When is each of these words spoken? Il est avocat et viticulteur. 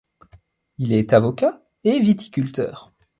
Il 0.79 0.93
est 0.93 1.13
avocat 1.13 1.61
et 1.83 1.99
viticulteur. 1.99 2.91